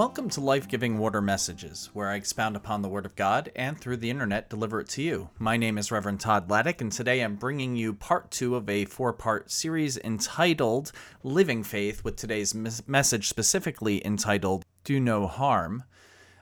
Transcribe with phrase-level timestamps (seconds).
[0.00, 3.78] Welcome to Life Giving Water Messages, where I expound upon the Word of God and
[3.78, 5.28] through the internet deliver it to you.
[5.38, 8.86] My name is Reverend Todd Laddick, and today I'm bringing you part two of a
[8.86, 10.90] four part series entitled
[11.22, 15.84] Living Faith, with today's mes- message specifically entitled Do No Harm,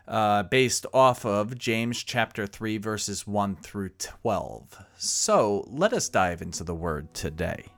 [0.07, 4.85] uh, based off of James chapter 3, verses 1 through 12.
[4.99, 7.73] So let us dive into the Word today.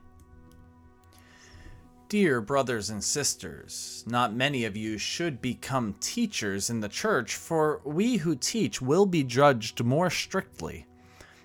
[2.11, 7.79] Dear brothers and sisters, not many of you should become teachers in the church, for
[7.85, 10.85] we who teach will be judged more strictly.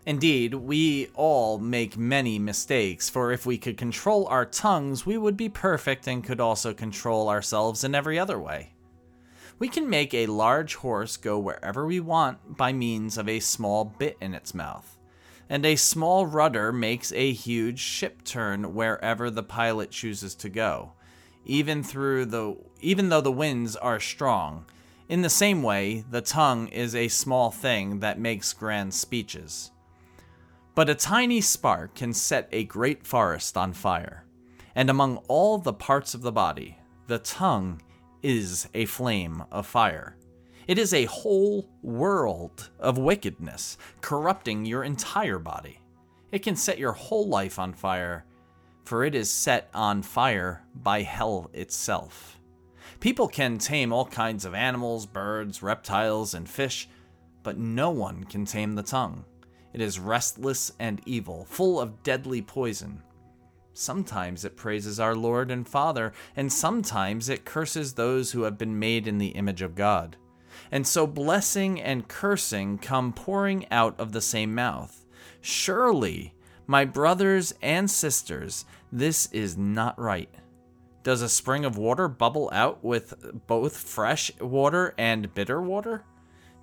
[0.06, 5.36] Indeed, we all make many mistakes, for if we could control our tongues, we would
[5.36, 8.74] be perfect and could also control ourselves in every other way.
[9.60, 13.84] We can make a large horse go wherever we want by means of a small
[13.84, 14.95] bit in its mouth
[15.48, 20.92] and a small rudder makes a huge ship turn wherever the pilot chooses to go,
[21.44, 24.66] even through the even though the winds are strong.
[25.08, 29.70] In the same way, the tongue is a small thing that makes grand speeches.
[30.74, 34.24] But a tiny spark can set a great forest on fire.
[34.74, 37.80] And among all the parts of the body, the tongue
[38.22, 40.16] is a flame of fire.
[40.66, 45.78] It is a whole world of wickedness, corrupting your entire body.
[46.32, 48.24] It can set your whole life on fire,
[48.84, 52.40] for it is set on fire by hell itself.
[52.98, 56.88] People can tame all kinds of animals, birds, reptiles, and fish,
[57.44, 59.24] but no one can tame the tongue.
[59.72, 63.02] It is restless and evil, full of deadly poison.
[63.72, 68.78] Sometimes it praises our Lord and Father, and sometimes it curses those who have been
[68.78, 70.16] made in the image of God.
[70.70, 75.04] And so blessing and cursing come pouring out of the same mouth.
[75.40, 76.34] Surely,
[76.66, 80.34] my brothers and sisters, this is not right.
[81.02, 83.14] Does a spring of water bubble out with
[83.46, 86.04] both fresh water and bitter water?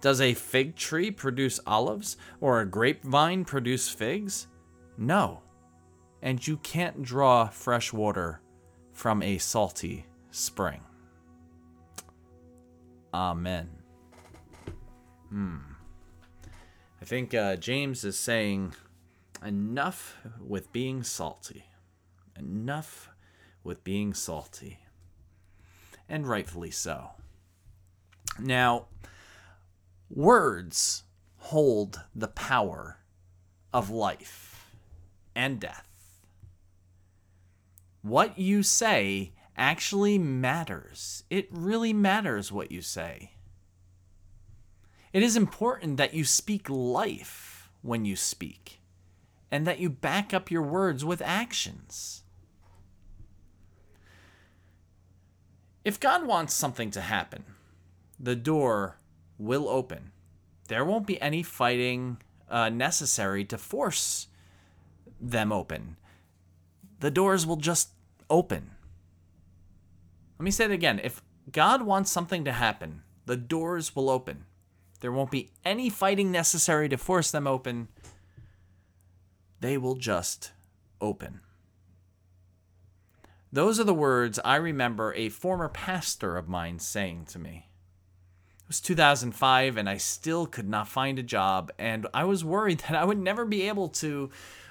[0.01, 4.47] Does a fig tree produce olives or a grapevine produce figs?
[4.97, 5.43] No.
[6.21, 8.41] And you can't draw fresh water
[8.91, 10.81] from a salty spring.
[13.13, 13.82] Amen.
[15.33, 15.57] Hmm.
[17.01, 18.75] I think uh, James is saying
[19.43, 21.65] enough with being salty.
[22.37, 23.09] Enough
[23.63, 24.77] with being salty.
[26.07, 27.13] And rightfully so.
[28.39, 28.85] Now,
[30.07, 31.01] words
[31.37, 32.99] hold the power
[33.73, 34.75] of life
[35.35, 35.89] and death.
[38.03, 41.23] What you say actually matters.
[41.31, 43.31] It really matters what you say.
[45.13, 48.81] It is important that you speak life when you speak,
[49.51, 52.23] and that you back up your words with actions.
[55.85, 57.43] If God wants something to happen,
[58.19, 58.97] the door
[59.37, 60.11] will open.
[60.67, 62.17] There won't be any fighting
[62.49, 64.27] uh, necessary to force
[65.19, 65.97] them open.
[67.01, 67.89] The doors will just
[68.29, 68.71] open.
[70.39, 70.99] Let me say it again.
[71.03, 71.21] If
[71.51, 74.45] God wants something to happen, the doors will open.
[75.03, 77.89] There won't be any fighting necessary to force them open.
[79.59, 80.53] They will just
[81.01, 81.41] open.
[83.51, 87.67] Those are the words I remember a former pastor of mine saying to me.
[88.61, 92.79] It was 2005, and I still could not find a job, and I was worried
[92.87, 94.29] that I would never be able to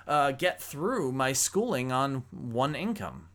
[0.09, 3.28] uh, get through my schooling on one income.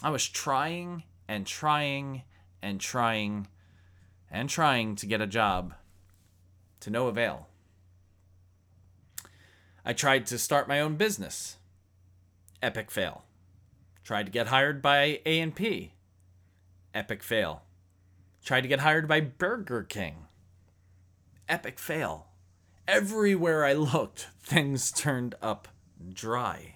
[0.00, 2.22] I was trying and trying
[2.62, 3.48] and trying
[4.34, 5.74] and trying to get a job
[6.80, 7.46] to no avail.
[9.84, 11.56] I tried to start my own business.
[12.60, 13.24] Epic fail.
[14.02, 15.92] Tried to get hired by A&P.
[16.92, 17.62] Epic fail.
[18.44, 20.26] Tried to get hired by Burger King.
[21.48, 22.26] Epic fail.
[22.88, 25.68] Everywhere I looked, things turned up
[26.12, 26.74] dry.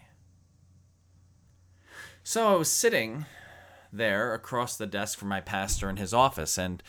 [2.23, 3.27] So I was sitting
[3.93, 6.83] there across the desk from my pastor in his office, and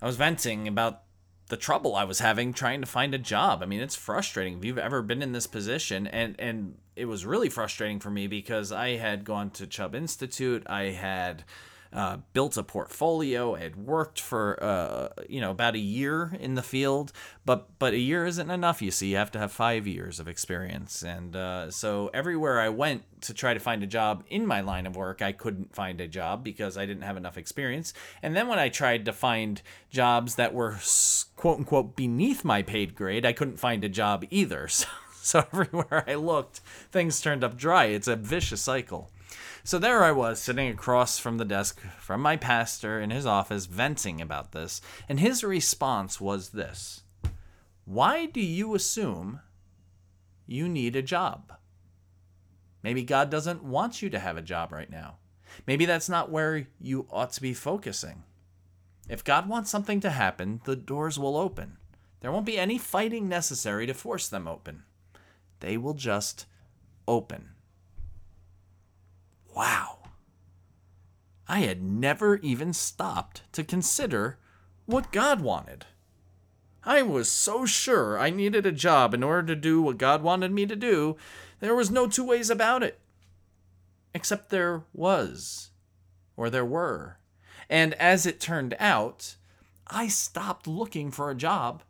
[0.00, 1.02] I was venting about
[1.48, 3.62] the trouble I was having trying to find a job.
[3.62, 7.24] I mean, it's frustrating if you've ever been in this position and and it was
[7.24, 11.44] really frustrating for me because I had gone to Chubb Institute, I had
[11.92, 13.54] uh, built a portfolio.
[13.54, 17.12] Had worked for uh, you know about a year in the field,
[17.44, 18.82] but but a year isn't enough.
[18.82, 22.68] You see, you have to have five years of experience, and uh, so everywhere I
[22.68, 26.00] went to try to find a job in my line of work, I couldn't find
[26.00, 27.92] a job because I didn't have enough experience.
[28.22, 29.60] And then when I tried to find
[29.90, 30.78] jobs that were
[31.36, 34.68] quote unquote beneath my paid grade, I couldn't find a job either.
[34.78, 34.86] So,
[35.20, 36.60] so everywhere I looked,
[36.90, 37.86] things turned up dry.
[37.86, 39.10] It's a vicious cycle.
[39.64, 43.66] So there I was, sitting across from the desk from my pastor in his office,
[43.66, 47.02] venting about this, and his response was this
[47.84, 49.40] Why do you assume
[50.46, 51.52] you need a job?
[52.82, 55.16] Maybe God doesn't want you to have a job right now.
[55.66, 58.22] Maybe that's not where you ought to be focusing.
[59.08, 61.78] If God wants something to happen, the doors will open.
[62.20, 64.84] There won't be any fighting necessary to force them open.
[65.60, 66.46] They will just
[67.06, 67.50] open.
[69.58, 69.98] Wow.
[71.48, 74.38] I had never even stopped to consider
[74.86, 75.84] what God wanted.
[76.84, 80.52] I was so sure I needed a job in order to do what God wanted
[80.52, 81.16] me to do,
[81.58, 83.00] there was no two ways about it.
[84.14, 85.70] Except there was,
[86.36, 87.18] or there were.
[87.68, 89.34] And as it turned out,
[89.88, 91.82] I stopped looking for a job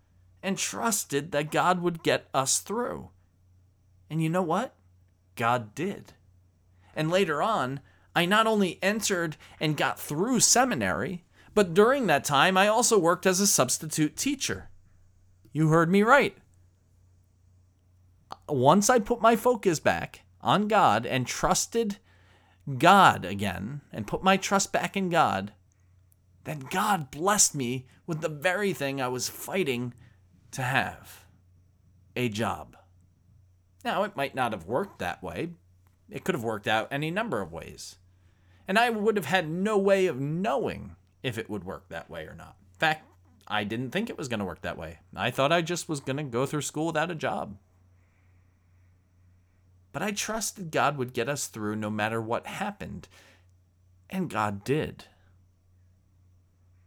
[0.43, 3.11] and trusted that God would get us through.
[4.09, 4.73] And you know what?
[5.37, 6.15] God did.
[6.94, 7.81] And later on,
[8.14, 11.25] I not only entered and got through seminary,
[11.55, 14.70] but during that time, I also worked as a substitute teacher.
[15.52, 16.37] You heard me right.
[18.49, 21.99] Once I put my focus back on God and trusted
[22.76, 25.52] God again, and put my trust back in God,
[26.44, 29.94] then God blessed me with the very thing I was fighting
[30.50, 31.25] to have
[32.14, 32.76] a job.
[33.84, 35.50] Now, it might not have worked that way.
[36.10, 37.96] It could have worked out any number of ways.
[38.66, 42.25] And I would have had no way of knowing if it would work that way
[42.25, 42.56] or not.
[42.75, 43.05] In fact,
[43.46, 44.99] I didn't think it was going to work that way.
[45.16, 47.56] I thought I just was going to go through school without a job.
[49.93, 53.08] But I trusted God would get us through no matter what happened.
[54.10, 55.05] And God did.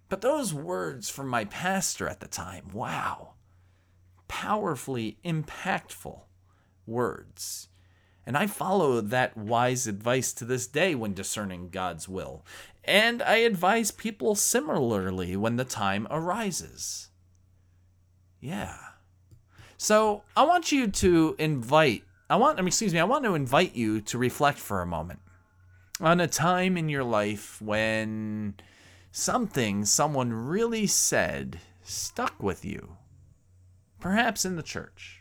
[0.08, 3.34] But those words from my pastor at the time, wow,
[4.28, 6.22] powerfully impactful
[6.86, 7.70] words.
[8.32, 12.46] And I follow that wise advice to this day when discerning God's will.
[12.86, 17.10] And I advise people similarly when the time arises.
[18.40, 18.78] Yeah.
[19.76, 23.36] So I want you to invite, I want, I mean, excuse me, I want to
[23.36, 25.20] invite you to reflect for a moment
[26.00, 28.54] on a time in your life when
[29.12, 32.96] something someone really said stuck with you
[34.00, 35.21] perhaps in the church.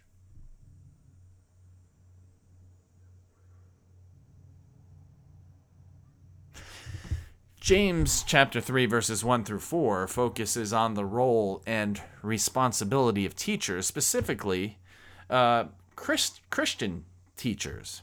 [7.71, 13.87] James chapter 3 verses 1 through 4 focuses on the role and responsibility of teachers,
[13.87, 14.79] specifically
[15.31, 17.05] uh, Christ- Christian
[17.37, 18.03] teachers.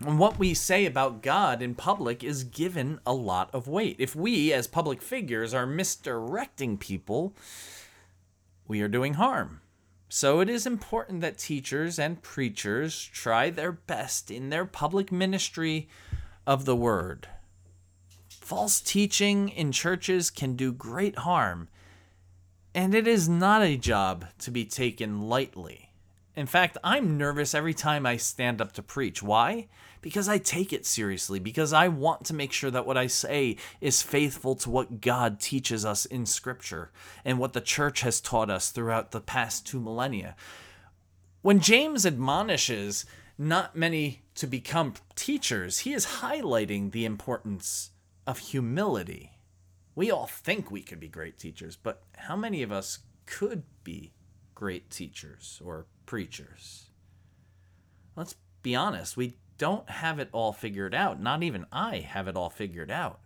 [0.00, 3.96] And what we say about God in public is given a lot of weight.
[3.98, 7.34] If we, as public figures, are misdirecting people,
[8.66, 9.60] we are doing harm.
[10.08, 15.86] So it is important that teachers and preachers try their best in their public ministry
[16.46, 17.28] of the word.
[18.44, 21.66] False teaching in churches can do great harm,
[22.74, 25.92] and it is not a job to be taken lightly.
[26.36, 29.22] In fact, I'm nervous every time I stand up to preach.
[29.22, 29.68] Why?
[30.02, 33.56] Because I take it seriously, because I want to make sure that what I say
[33.80, 36.92] is faithful to what God teaches us in Scripture
[37.24, 40.36] and what the church has taught us throughout the past two millennia.
[41.40, 43.06] When James admonishes
[43.38, 47.88] not many to become teachers, he is highlighting the importance
[48.26, 49.38] of humility.
[49.94, 54.12] We all think we could be great teachers, but how many of us could be
[54.54, 56.90] great teachers or preachers.
[58.16, 61.20] Let's be honest, we don't have it all figured out.
[61.20, 63.20] Not even I have it all figured out.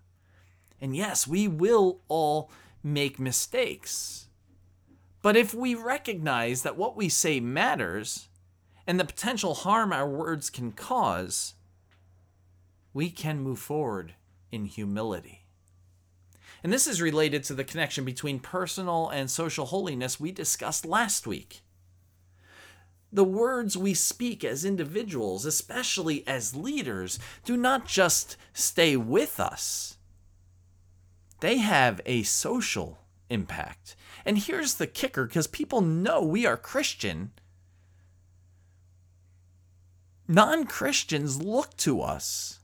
[0.80, 2.50] And yes, we will all
[2.82, 4.28] make mistakes.
[5.22, 8.28] But if we recognize that what we say matters
[8.86, 11.54] and the potential harm our words can cause,
[12.94, 14.14] we can move forward
[14.50, 15.44] in humility.
[16.62, 21.26] And this is related to the connection between personal and social holiness we discussed last
[21.26, 21.62] week.
[23.12, 29.96] The words we speak as individuals, especially as leaders, do not just stay with us,
[31.40, 32.98] they have a social
[33.30, 33.94] impact.
[34.26, 37.32] And here's the kicker because people know we are Christian.
[40.26, 42.58] Non Christians look to us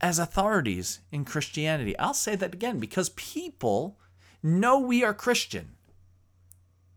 [0.00, 1.98] as authorities in Christianity.
[1.98, 3.98] I'll say that again because people
[4.42, 5.76] know we are Christian.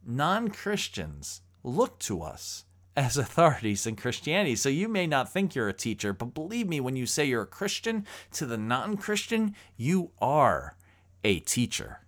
[0.06, 4.56] Non Christians look to us as authorities in Christianity.
[4.56, 7.44] So you may not think you're a teacher, but believe me, when you say you're
[7.44, 10.76] a Christian to the non Christian, you are
[11.24, 12.02] a teacher,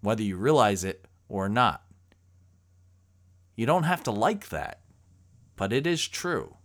[0.00, 1.82] whether you realize it or not.
[3.56, 4.80] You don't have to like that,
[5.56, 6.56] but it is true.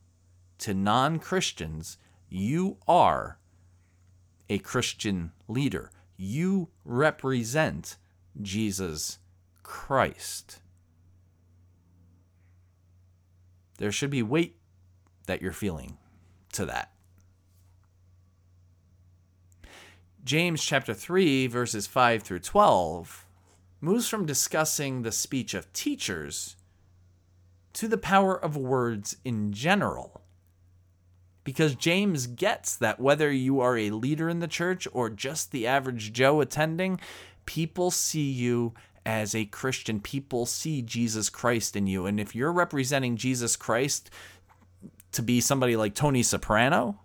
[0.60, 1.98] To non Christians,
[2.38, 3.40] You are
[4.50, 5.90] a Christian leader.
[6.18, 7.96] You represent
[8.42, 9.20] Jesus
[9.64, 10.60] Christ.
[13.78, 14.58] There should be weight
[15.28, 15.98] that you're feeling
[16.52, 16.92] to that.
[20.26, 23.26] James chapter 3 verses 5 through 12
[23.80, 26.58] moves from discussing the speech of teachers
[27.72, 30.25] to the power of words in general.
[31.46, 35.68] Because James gets that whether you are a leader in the church or just the
[35.68, 37.00] average Joe attending,
[37.46, 38.74] people see you
[39.06, 40.02] as a Christian.
[40.02, 42.08] People see Jesus Christ in you.
[42.08, 44.10] And if you're representing Jesus Christ
[45.14, 47.00] to be somebody like Tony Soprano,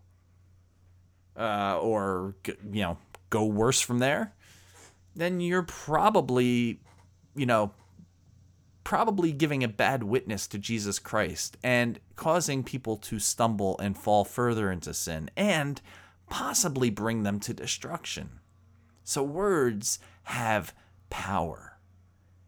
[1.36, 2.34] uh, or,
[2.72, 4.34] you know, go worse from there,
[5.14, 6.80] then you're probably,
[7.36, 7.72] you know,
[8.90, 14.24] probably giving a bad witness to Jesus Christ and causing people to stumble and fall
[14.24, 15.80] further into sin and
[16.28, 18.40] possibly bring them to destruction.
[19.04, 20.74] So words have
[21.08, 21.78] power.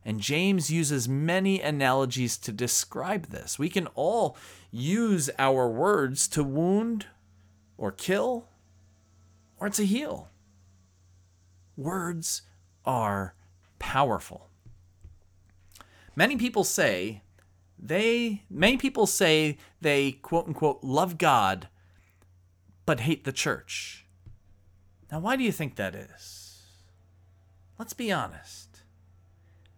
[0.05, 3.57] And James uses many analogies to describe this.
[3.57, 4.37] We can all
[4.73, 7.07] use our words to wound
[7.79, 8.49] or kill
[9.61, 10.29] or to heal.
[11.77, 12.43] Words
[12.85, 13.37] are
[13.79, 14.49] powerful.
[16.15, 17.23] Many people say
[17.79, 21.69] they many people say they quote unquote love God
[22.87, 24.07] but hate the church.
[25.11, 26.63] Now why do you think that is?
[27.79, 28.83] Let's be honest.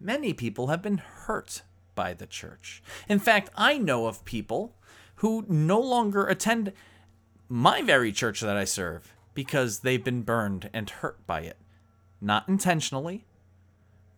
[0.00, 1.62] Many people have been hurt
[1.94, 2.82] by the church.
[3.08, 4.76] In fact, I know of people
[5.16, 6.72] who no longer attend
[7.48, 11.56] my very church that I serve because they've been burned and hurt by it.
[12.20, 13.24] Not intentionally,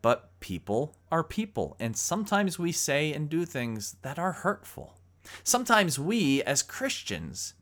[0.06, 5.00] but people are people, and sometimes we say and do things that are hurtful.
[5.42, 7.54] Sometimes we, as Christians,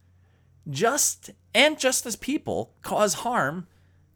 [0.69, 3.67] just and just as people, cause harm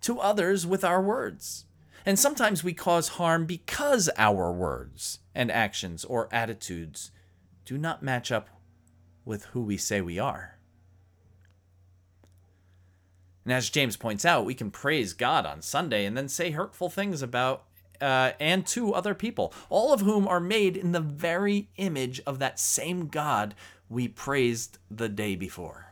[0.02, 1.64] to others with our words.
[2.04, 7.10] And sometimes we cause harm because our words and actions or attitudes
[7.64, 8.50] do not match up
[9.24, 10.58] with who we say we are.
[13.46, 16.90] And as James points out, we can praise God on Sunday and then say hurtful
[16.90, 17.64] things about
[18.00, 22.38] uh, and two other people, all of whom are made in the very image of
[22.38, 23.54] that same God
[23.88, 25.86] we praised the day before.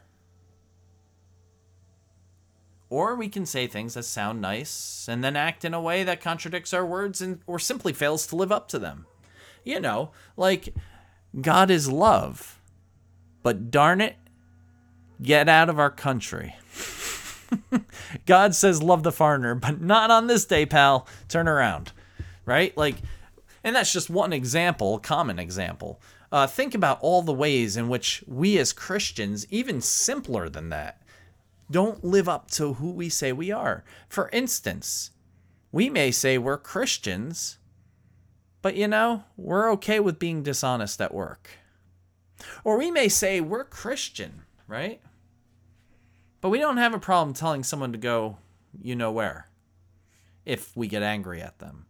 [2.88, 6.20] Or we can say things that sound nice and then act in a way that
[6.20, 9.06] contradicts our words and or simply fails to live up to them.
[9.64, 10.72] You know, like
[11.40, 12.60] God is love,
[13.42, 14.16] but darn it,
[15.20, 16.54] get out of our country.
[18.26, 21.06] God says love the foreigner, but not on this day, pal.
[21.28, 21.92] Turn around
[22.46, 22.74] right?
[22.76, 22.96] Like,
[23.62, 26.00] and that's just one example, common example.
[26.32, 31.02] Uh, think about all the ways in which we as Christians, even simpler than that,
[31.70, 33.84] don't live up to who we say we are.
[34.08, 35.10] For instance,
[35.72, 37.58] we may say we're Christians,
[38.62, 41.50] but you know, we're okay with being dishonest at work.
[42.64, 45.00] Or we may say we're Christian, right?
[46.46, 48.36] But we don't have a problem telling someone to go,
[48.80, 49.48] you know where,
[50.44, 51.86] if we get angry at them.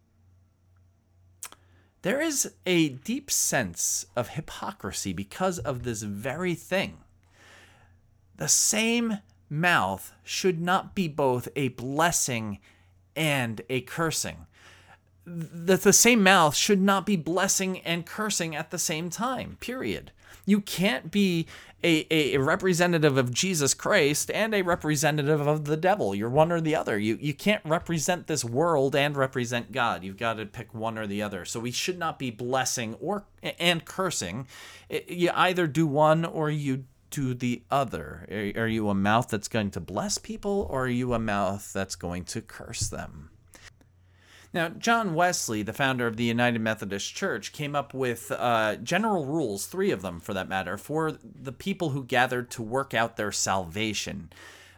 [2.01, 6.97] There is a deep sense of hypocrisy because of this very thing.
[8.37, 12.57] The same mouth should not be both a blessing
[13.15, 14.47] and a cursing.
[15.23, 20.11] That the same mouth should not be blessing and cursing at the same time, period.
[20.47, 21.45] You can't be
[21.83, 26.15] a, a representative of Jesus Christ and a representative of the devil.
[26.15, 26.97] You're one or the other.
[26.97, 30.03] You you can't represent this world and represent God.
[30.03, 31.45] You've got to pick one or the other.
[31.45, 33.25] So we should not be blessing or
[33.59, 34.47] and cursing.
[35.07, 38.53] You either do one or you do the other.
[38.57, 41.95] Are you a mouth that's going to bless people or are you a mouth that's
[41.95, 43.29] going to curse them?
[44.57, 49.23] Now, John Wesley, the founder of the United Methodist Church, came up with uh, general
[49.23, 53.17] rules, three of them for that matter, for the people who gathered to work out
[53.17, 54.31] their salvation.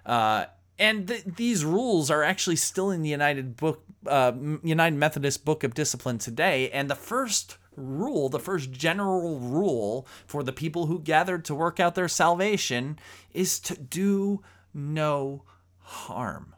[0.05, 4.33] Uh, and th- these rules are actually still in the United Book, uh,
[4.63, 6.69] United Methodist Book of Discipline today.
[6.71, 11.79] And the first rule, the first general rule for the people who gathered to work
[11.79, 12.99] out their salvation,
[13.31, 14.41] is to do
[14.73, 15.43] no
[15.79, 16.53] harm.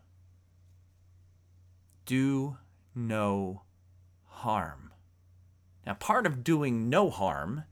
[2.07, 2.57] Do
[2.95, 3.63] no
[4.25, 4.91] harm.
[5.85, 7.63] Now, part of doing no harm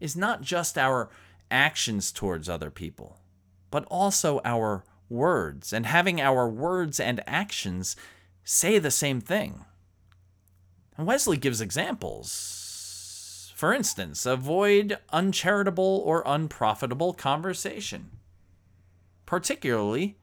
[0.00, 1.08] is not just our
[1.50, 3.18] actions towards other people,
[3.70, 7.96] but also our words, and having our words and actions
[8.44, 9.64] say the same thing.
[10.98, 13.52] And Wesley gives examples.
[13.54, 18.10] For instance, avoid uncharitable or unprofitable conversation.
[19.26, 20.16] particularly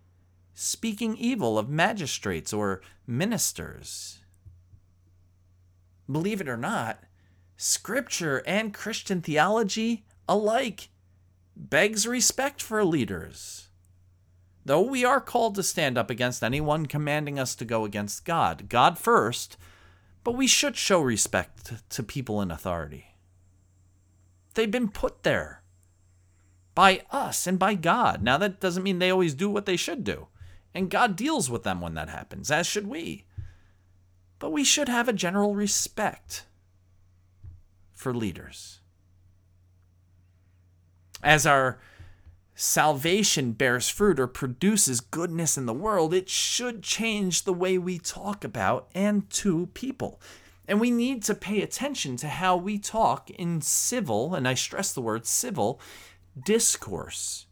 [0.55, 4.19] speaking evil of magistrates or ministers.
[6.11, 7.03] Believe it or not,
[7.55, 10.89] scripture and Christian theology alike
[11.55, 13.69] begs respect for leaders.
[14.65, 18.69] Though we are called to stand up against anyone commanding us to go against God,
[18.69, 19.57] God first,
[20.23, 23.15] but we should show respect to people in authority.
[24.53, 25.63] They've been put there
[26.75, 28.23] by us and by God.
[28.23, 30.27] Now, that doesn't mean they always do what they should do.
[30.73, 33.25] And God deals with them when that happens, as should we.
[34.43, 36.43] But we should have a general respect
[37.93, 38.81] for leaders.
[41.23, 41.79] As our
[42.53, 47.97] salvation bears fruit or produces goodness in the world, it should change the way we
[47.97, 50.19] talk about and to people.
[50.67, 54.91] And we need to pay attention to how we talk in civil, and I stress
[54.91, 55.79] the word civil,
[56.43, 57.45] discourse.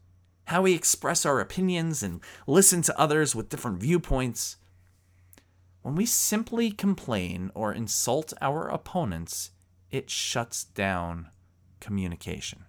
[0.48, 4.58] How we express our opinions and listen to others with different viewpoints.
[5.82, 9.52] When we simply complain or insult our opponents,
[9.90, 11.30] it shuts down
[11.80, 12.66] communication.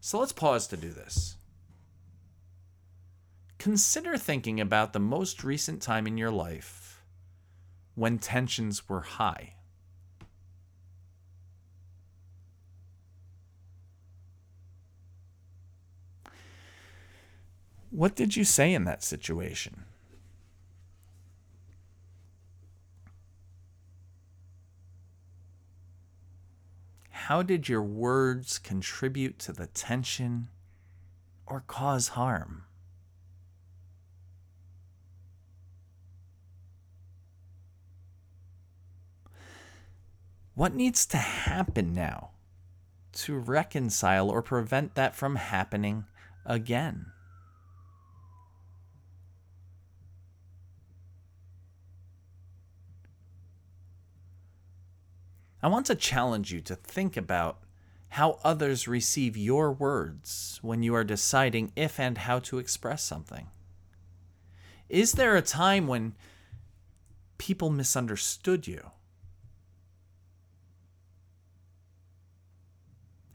[0.00, 1.36] So let's pause to do this.
[3.58, 7.02] Consider thinking about the most recent time in your life
[7.94, 9.56] when tensions were high.
[17.90, 19.84] What did you say in that situation?
[27.30, 30.48] How did your words contribute to the tension
[31.46, 32.64] or cause harm?
[40.56, 42.30] What needs to happen now
[43.12, 46.06] to reconcile or prevent that from happening
[46.44, 47.12] again?
[55.62, 57.58] I want to challenge you to think about
[58.10, 63.46] how others receive your words when you are deciding if and how to express something.
[64.88, 66.14] Is there a time when
[67.38, 68.90] people misunderstood you?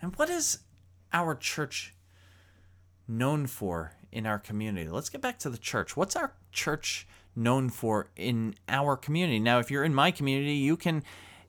[0.01, 0.59] And what is
[1.13, 1.95] our church
[3.07, 4.89] known for in our community?
[4.89, 5.95] Let's get back to the church.
[5.95, 9.39] What's our church known for in our community?
[9.39, 11.03] Now, if you're in my community, you can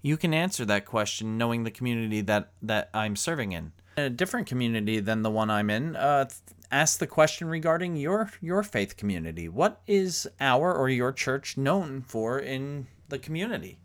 [0.06, 3.72] you can answer that question knowing the community that that I'm serving in.
[3.96, 6.28] In a different community than the one I'm in, uh,
[6.70, 9.48] ask the question regarding your your faith community.
[9.48, 13.78] What is our or your church known for in the community?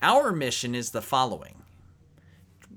[0.00, 1.62] Our mission is the following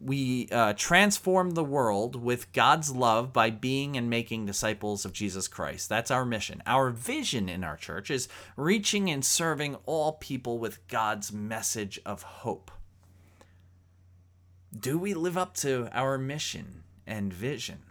[0.03, 5.47] we uh, transform the world with God's love by being and making disciples of Jesus
[5.47, 5.89] Christ.
[5.89, 6.61] That's our mission.
[6.65, 12.23] Our vision in our church is reaching and serving all people with God's message of
[12.23, 12.71] hope.
[14.77, 17.83] Do we live up to our mission and vision?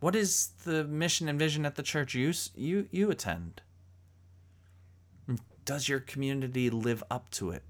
[0.00, 3.62] What is the mission and vision at the church you you you attend?
[5.64, 7.64] Does your community live up to it?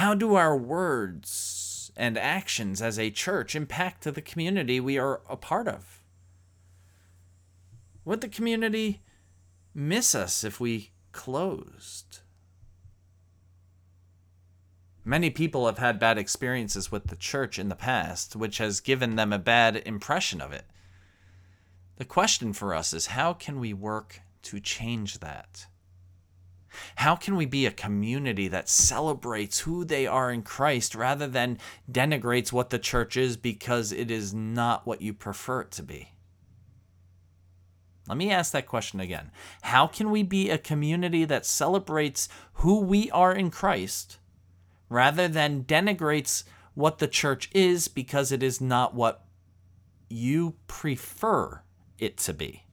[0.00, 5.36] How do our words and actions as a church impact the community we are a
[5.36, 6.02] part of?
[8.06, 9.02] Would the community
[9.74, 12.20] miss us if we closed?
[15.04, 19.16] Many people have had bad experiences with the church in the past, which has given
[19.16, 20.64] them a bad impression of it.
[21.96, 25.66] The question for us is how can we work to change that?
[26.96, 31.58] How can we be a community that celebrates who they are in Christ rather than
[31.90, 36.12] denigrates what the church is because it is not what you prefer it to be?
[38.08, 39.30] Let me ask that question again.
[39.62, 44.18] How can we be a community that celebrates who we are in Christ
[44.88, 46.42] rather than denigrates
[46.74, 49.24] what the church is because it is not what
[50.08, 51.62] you prefer
[51.98, 52.64] it to be?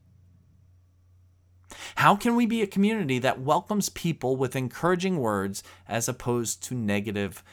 [1.95, 6.75] How can we be a community that welcomes people with encouraging words as opposed to
[6.75, 7.43] negative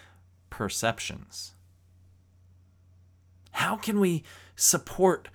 [0.50, 1.54] perceptions?
[3.52, 4.24] How can we
[4.56, 5.28] support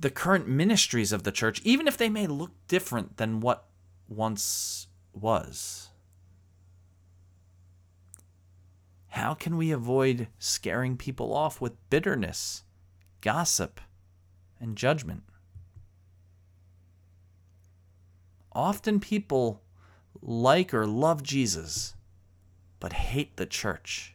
[0.00, 3.66] the current ministries of the church, even if they may look different than what
[4.08, 5.88] once was?
[9.08, 12.62] How can we avoid scaring people off with bitterness,
[13.20, 13.80] gossip,
[14.60, 15.24] and judgment?
[18.60, 19.62] Often people
[20.20, 21.94] like or love Jesus,
[22.78, 24.14] but hate the church.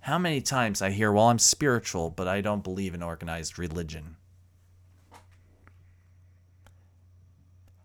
[0.00, 4.16] How many times I hear, well, I'm spiritual, but I don't believe in organized religion.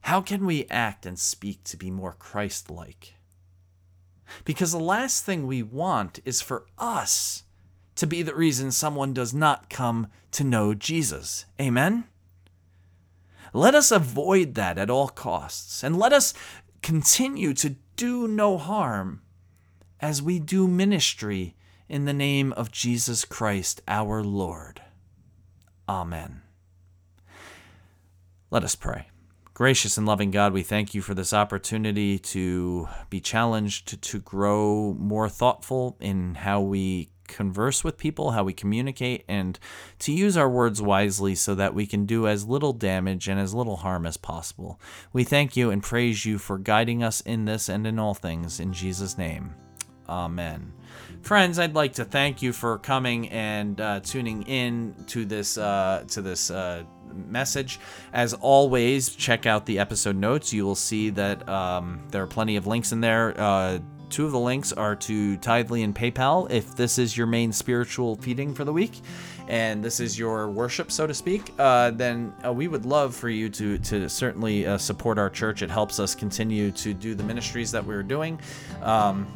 [0.02, 3.14] How can we act and speak to be more Christ like?
[4.44, 7.44] Because the last thing we want is for us
[7.94, 11.46] to be the reason someone does not come to know Jesus.
[11.62, 12.06] Amen?
[13.56, 16.34] Let us avoid that at all costs, and let us
[16.84, 19.22] continue to do no harm
[20.02, 21.56] as we do ministry
[21.88, 24.82] in the name of Jesus Christ our Lord.
[25.88, 26.42] Amen.
[28.52, 29.08] Let us pray.
[29.54, 34.98] Gracious and loving God, we thank you for this opportunity to be challenged to grow
[35.00, 39.60] more thoughtful in how we converse with people, how we communicate, and
[40.00, 43.54] to use our words wisely so that we can do as little damage and as
[43.54, 44.80] little harm as possible.
[45.14, 48.60] We thank you and praise you for guiding us in this and in all things.
[48.60, 49.54] In Jesus' name,
[50.08, 50.74] amen.
[51.22, 56.04] Friends, I'd like to thank you for coming and uh, tuning in to this uh,
[56.10, 56.84] to this uh,
[57.14, 57.80] message.
[58.14, 60.54] As always, check out the episode notes.
[60.54, 63.80] You will see that um, there are plenty of links in there uh,
[64.16, 68.16] Two of the links are to Tithely and PayPal if this is your main spiritual
[68.16, 69.02] feeding for the week
[69.50, 73.28] and this is your worship, so to speak, uh, then uh, we would love for
[73.28, 75.62] you to to certainly uh, support our church.
[75.62, 78.40] It helps us continue to do the ministries that we're doing.
[78.84, 79.28] Um,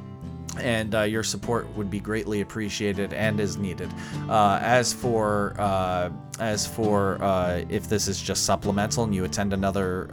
[0.61, 3.93] and uh, your support would be greatly appreciated and is needed.
[4.29, 7.17] Uh, as for uh, as for
[7.69, 10.07] if this is just supplemental and you attend another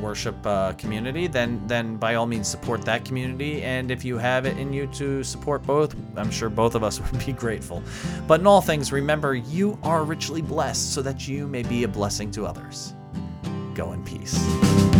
[0.00, 3.62] worship uh, community, then then by all means support that community.
[3.62, 7.00] And if you have it in you to support both, I'm sure both of us
[7.12, 7.82] would be grateful.
[8.26, 11.88] But in all things, remember you are richly blessed so that you may be a
[11.88, 12.94] blessing to others.
[13.74, 14.99] Go in peace.